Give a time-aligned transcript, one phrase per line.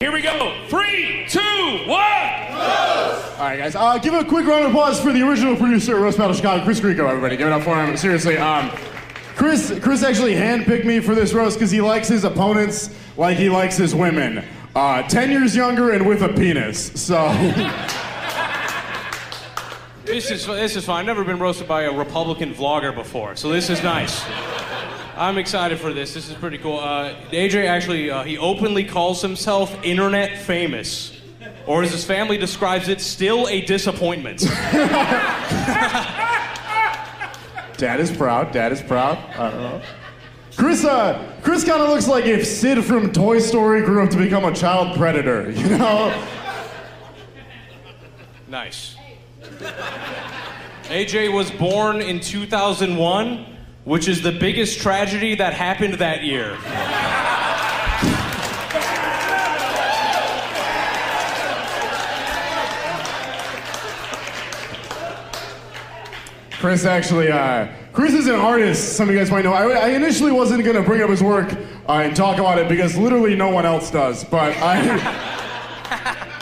[0.00, 0.54] Here we go.
[0.68, 1.40] Three, two,
[1.88, 1.98] one.
[1.98, 3.74] All right, guys.
[3.74, 6.62] Uh, give a quick round of applause for the original producer of Roast Battle Chicago,
[6.62, 7.08] Chris Grieco.
[7.08, 7.96] Everybody, give it up for him.
[7.96, 8.70] Seriously, um,
[9.34, 9.76] Chris.
[9.82, 13.76] Chris actually handpicked me for this roast because he likes his opponents like he likes
[13.76, 14.44] his women.
[14.76, 16.92] Uh, Ten years younger and with a penis.
[16.92, 17.26] So.
[20.04, 21.00] This is this is fine.
[21.00, 24.24] I've never been roasted by a Republican vlogger before, so this is nice.
[25.18, 26.14] I'm excited for this.
[26.14, 26.78] This is pretty cool.
[26.78, 31.20] Uh, AJ actually uh, he openly calls himself internet famous,
[31.66, 34.38] or as his family describes it, still a disappointment.
[37.76, 38.52] Dad is proud.
[38.52, 39.18] Dad is proud.
[39.36, 39.82] I don't know.
[40.56, 44.18] Chris, uh, Chris kind of looks like if Sid from Toy Story grew up to
[44.18, 45.50] become a child predator.
[45.58, 46.28] You know.
[48.46, 48.94] nice.
[50.84, 53.57] AJ was born in 2001,
[53.88, 56.58] which is the biggest tragedy that happened that year.
[66.60, 68.94] Chris actually, uh, Chris is an artist.
[68.94, 69.54] Some of you guys might know.
[69.54, 71.50] I, I initially wasn't going to bring up his work
[71.88, 74.22] uh, and talk about it because literally no one else does.
[74.22, 75.24] But I.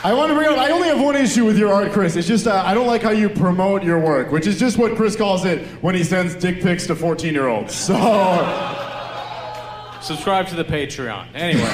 [0.07, 0.57] I want to bring up.
[0.57, 2.15] I only have one issue with your art, Chris.
[2.15, 4.95] It's just uh, I don't like how you promote your work, which is just what
[4.95, 7.75] Chris calls it when he sends dick pics to 14-year-olds.
[7.75, 7.95] So
[10.01, 11.27] Subscribe to the Patreon.
[11.35, 11.65] Anyway.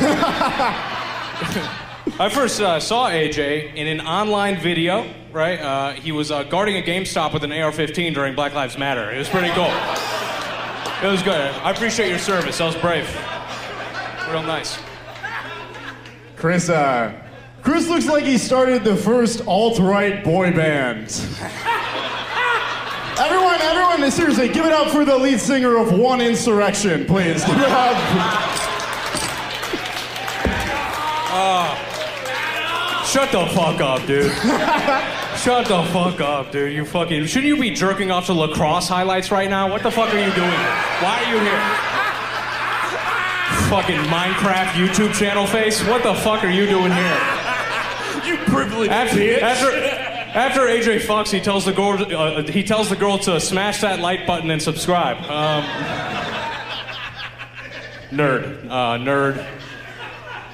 [2.19, 5.61] I first uh, saw AJ in an online video, right?
[5.61, 9.11] Uh, he was uh, guarding a GameStop with an AR 15 during Black Lives Matter.
[9.11, 9.71] It was pretty cool.
[11.07, 11.37] It was good.
[11.37, 12.57] I appreciate your service.
[12.57, 13.15] That was brave.
[14.31, 14.79] Real nice.
[16.37, 17.22] Chris, uh,
[17.63, 21.05] Chris looks like he started the first alt-right boy band.
[23.19, 27.45] everyone, everyone, seriously, give it up for the lead singer of One Insurrection, please.
[27.45, 27.95] Give it up.
[31.35, 31.89] Ah.
[33.09, 34.33] Shut the fuck up, dude.
[35.39, 36.73] Shut the fuck up, dude.
[36.73, 37.27] You fucking.
[37.27, 39.71] Shouldn't you be jerking off to lacrosse highlights right now?
[39.71, 40.51] What the fuck are you doing?
[41.01, 41.61] Why are you here?
[43.69, 45.83] Fucking Minecraft YouTube channel face?
[45.87, 47.42] What the fuck are you doing here?
[48.27, 49.43] You privileged After, bitch.
[49.43, 49.71] after,
[50.39, 51.93] after AJ fucks, he tells the girl.
[52.01, 55.17] Uh, he tells the girl to smash that like button and subscribe.
[55.29, 55.65] Um,
[58.11, 59.45] nerd, uh, nerd,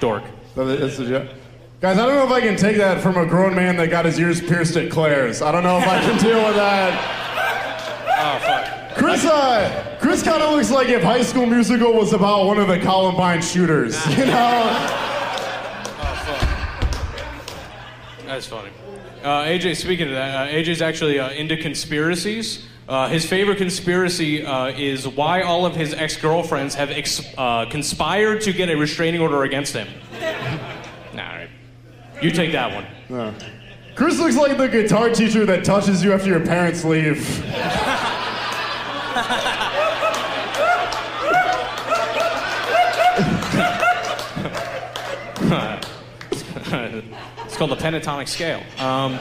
[0.01, 0.25] dork.
[0.55, 1.29] That's the joke.
[1.81, 4.05] Guys, I don't know if I can take that from a grown man that got
[4.05, 5.43] his ears pierced at Claire's.
[5.43, 7.25] I don't know if I can deal with that.
[8.21, 8.97] Oh fuck.
[8.99, 12.67] Chris, uh, Chris kind of looks like if High School Musical was about one of
[12.67, 13.95] the Columbine shooters.
[14.19, 15.05] You know?
[18.29, 18.69] That's funny.
[19.23, 22.67] Uh, AJ, speaking of that, uh, AJ's actually uh, into conspiracies.
[22.87, 27.65] Uh, his favorite conspiracy uh, is why all of his ex girlfriends have ex- uh,
[27.71, 29.89] conspired to get a restraining order against him.
[31.15, 31.49] nah, all right.
[32.21, 33.35] You take that one.
[33.95, 37.43] Chris looks like the guitar teacher that touches you after your parents leave.
[46.71, 48.63] it's called the pentatonic scale.
[48.79, 49.19] Um,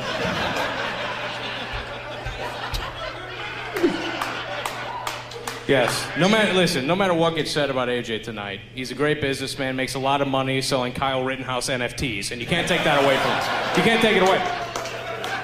[5.68, 6.08] yes.
[6.18, 9.76] No matter listen, no matter what gets said about AJ tonight, he's a great businessman,
[9.76, 13.18] makes a lot of money selling Kyle Rittenhouse NFTs, and you can't take that away
[13.18, 13.78] from him.
[13.78, 14.40] You can't take it away.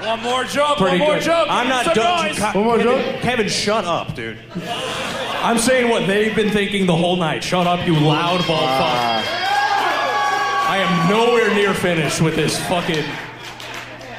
[0.07, 0.77] One more joke.
[0.77, 1.23] Pretty one more good.
[1.23, 1.47] joke.
[1.49, 2.27] I'm not Some done.
[2.27, 2.37] noise.
[2.37, 3.21] Ke- One more Kevin, joke?
[3.21, 4.37] Kevin, shut up, dude.
[5.41, 7.41] I'm saying what they've been thinking the whole night.
[7.43, 9.32] Shut up, you loud ball fuck.
[10.73, 13.05] I am nowhere near finished with this fucking.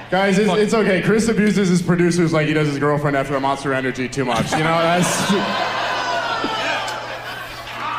[0.09, 1.03] Guys, it's, it's okay.
[1.03, 4.53] Chris abuses his producers like he does his girlfriend after the Monster Energy too much.
[4.53, 5.09] You know, that's.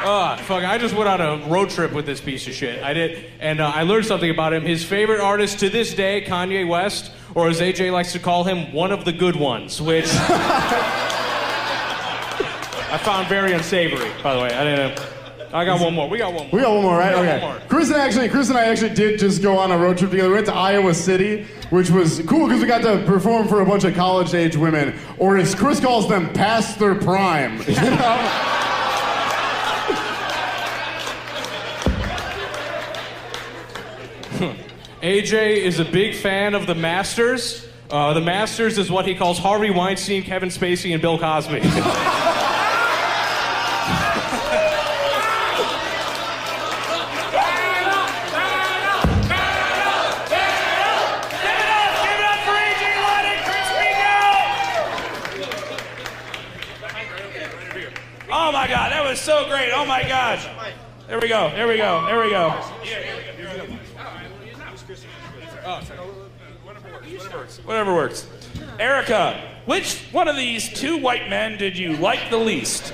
[0.08, 0.64] Ah, fuck!
[0.64, 2.84] I just went on a road trip with this piece of shit.
[2.84, 4.62] I did, and uh, I learned something about him.
[4.62, 8.72] His favorite artist to this day, Kanye West, or as AJ likes to call him,
[8.72, 10.20] one of the good ones, which I
[13.04, 14.12] found very unsavory.
[14.22, 15.15] By the way, I didn't.
[15.56, 16.10] I got one more.
[16.10, 16.52] We got one more.
[16.52, 17.18] We got one more, right?
[17.18, 17.46] We got Okay.
[17.46, 17.62] one more.
[17.70, 20.28] Chris and actually, Chris and I actually did just go on a road trip together.
[20.28, 23.66] We went to Iowa City, which was cool because we got to perform for a
[23.66, 27.62] bunch of college-age women, or as Chris calls them, past their prime.
[27.68, 28.52] You know?
[35.02, 37.66] AJ is a big fan of the Masters.
[37.90, 41.62] Uh, the Masters is what he calls Harvey Weinstein, Kevin Spacey, and Bill Cosby.
[58.48, 59.72] Oh my God, that was so great.
[59.74, 60.48] Oh my gosh.
[61.08, 61.50] There we go.
[61.50, 62.06] There we go.
[62.06, 62.52] There we go.
[67.64, 68.28] Whatever works.
[68.80, 72.94] Erica, which one of these two white men did you like the least?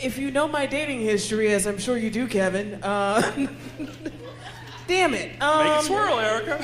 [0.00, 3.22] If you know my dating history, as I'm sure you do, Kevin, uh,
[4.86, 5.40] damn it.
[5.40, 6.62] Um, Make it swirl, Erica.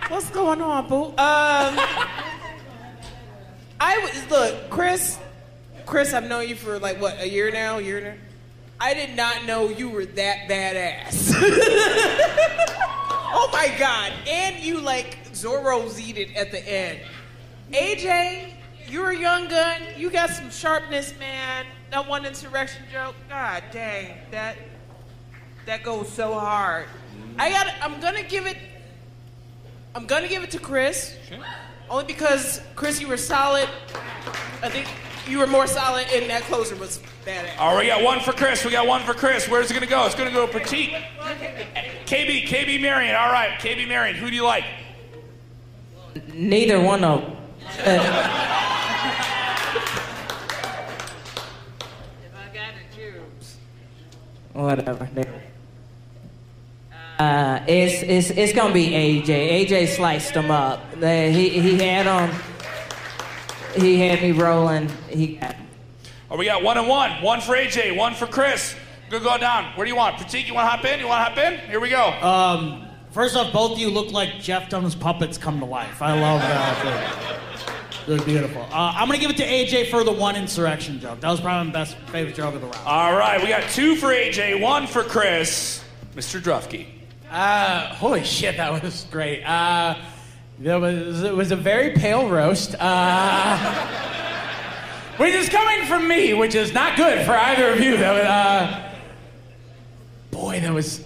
[0.08, 1.04] What's going on, boo?
[1.10, 2.19] Um, I was look,
[4.90, 5.18] Chris.
[5.86, 7.78] Chris, I've known you for like what a year now.
[7.78, 8.14] A year now.
[8.80, 11.32] I did not know you were that badass.
[13.32, 14.12] oh my god!
[14.26, 16.98] And you like Zorro Z'd it at the end.
[17.70, 18.54] AJ,
[18.88, 19.80] you're a young gun.
[19.96, 21.66] You got some sharpness, man.
[21.92, 23.14] That one insurrection joke.
[23.28, 24.56] God dang, that
[25.66, 26.86] that goes so hard.
[27.38, 27.68] I got.
[27.80, 28.56] I'm gonna give it.
[29.94, 31.16] I'm gonna give it to Chris.
[31.88, 33.68] Only because Chris, you were solid.
[34.62, 34.86] I think
[35.26, 37.58] you were more solid, and that closer was badass.
[37.58, 38.64] All right, we got one for Chris.
[38.64, 39.48] We got one for Chris.
[39.48, 40.04] Where's it gonna go?
[40.06, 41.02] It's gonna go to Pratik.
[42.06, 43.14] KB, KB Marion.
[43.14, 44.16] All right, KB Marion.
[44.16, 44.64] Who do you like?
[46.34, 47.36] Neither one of them.
[54.52, 55.08] Whatever.
[57.18, 59.66] Uh, it's, it's, it's gonna be AJ.
[59.66, 60.80] AJ sliced them up.
[60.94, 62.34] He, he had them.
[63.76, 64.88] He had me rolling.
[65.08, 65.66] He got 'em.
[66.30, 67.10] Oh, we got one and one.
[67.22, 68.74] One for AJ, one for Chris.
[69.08, 69.64] Good go down.
[69.74, 70.16] Where do you want?
[70.16, 71.00] Pratik, you want to hop in?
[71.00, 71.58] You want to hop in?
[71.68, 72.06] Here we go.
[72.22, 76.00] Um, first off, both of you look like Jeff Dunham's puppets come to life.
[76.00, 77.40] I love that.
[78.06, 78.62] They're, they're beautiful.
[78.70, 81.20] Uh, I'm gonna give it to AJ for the one insurrection joke.
[81.20, 82.86] That was probably my best favorite joke of the round.
[82.86, 85.82] All right, we got two for AJ, one for Chris.
[86.14, 86.40] Mr.
[86.40, 86.86] Drufke.
[87.30, 89.42] Uh, holy shit, that was great.
[89.44, 89.96] Uh,
[90.60, 92.74] there was it was a very pale roast.
[92.78, 93.96] Uh,
[95.16, 97.96] which is coming from me, which is not good for either of you.
[97.96, 98.92] That was, uh,
[100.30, 101.04] boy, that was.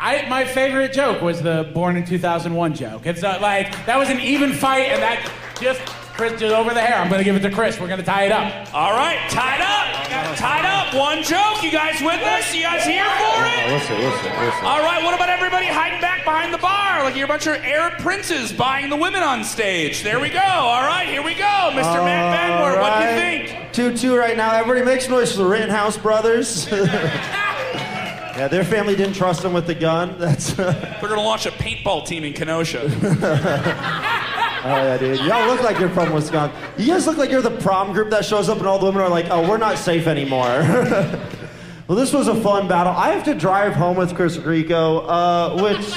[0.00, 3.06] I, my favorite joke was the "Born in 2001" joke.
[3.06, 5.28] It's not like that was an even fight, and that
[5.60, 5.80] just
[6.14, 6.98] Chris just over the hair.
[6.98, 7.80] I'm gonna give it to Chris.
[7.80, 8.74] We're gonna tie it up.
[8.74, 9.97] All right, tied up.
[10.36, 10.94] Tied up.
[10.94, 11.62] One joke.
[11.62, 12.54] You guys with us?
[12.54, 13.72] You guys here for it?
[13.72, 14.64] Listen, listen, listen.
[14.64, 17.02] All right, what about everybody hiding back behind the bar?
[17.02, 20.02] Like you're a bunch of Arab princes buying the women on stage.
[20.02, 20.38] There we go.
[20.38, 21.44] All right, here we go.
[21.44, 22.04] Mr.
[22.04, 23.16] Matt Banwart, what do you
[23.48, 23.72] think?
[23.72, 24.54] 2 2 right now.
[24.54, 26.68] Everybody makes noise for the Rittenhouse brothers.
[26.72, 30.16] yeah, their family didn't trust them with the gun.
[30.18, 30.58] That's.
[30.58, 32.88] oh, They're going to launch a paintball team in Kenosha.
[34.64, 35.20] yeah, dude.
[35.20, 36.56] Y'all look like you're from Wisconsin.
[36.76, 39.02] You guys look like you're the prom group that shows up and all the women
[39.02, 40.46] are like, oh, we're not safe anymore.
[41.88, 42.92] well, this was a fun battle.
[42.92, 45.94] I have to drive home with Chris Grieco, uh, which.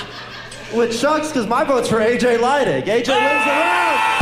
[0.73, 2.83] Which sucks because my vote's for AJ Leidig.
[2.83, 4.20] AJ wins the round.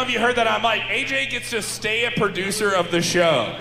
[0.00, 0.82] Know if you heard that on mic.
[0.82, 3.54] AJ gets to stay a producer of the show.